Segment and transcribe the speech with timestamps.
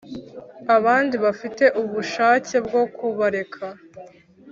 [0.75, 3.65] abandi bafite ubushake bwo kubareka